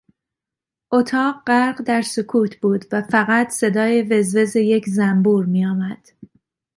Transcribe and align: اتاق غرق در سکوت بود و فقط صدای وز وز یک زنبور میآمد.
اتاق 0.91 1.35
غرق 1.47 1.81
در 1.85 2.01
سکوت 2.01 2.59
بود 2.59 2.85
و 2.91 3.01
فقط 3.01 3.49
صدای 3.49 4.01
وز 4.01 4.35
وز 4.35 4.55
یک 4.55 4.89
زنبور 4.89 5.45
میآمد. 5.45 6.07